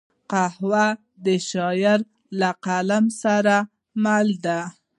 قهوه 0.31 0.85
د 1.25 1.27
شاعر 1.49 1.99
له 2.39 2.49
قلم 2.65 3.05
سره 3.21 3.55
مل 4.03 4.27
ده 4.45 4.59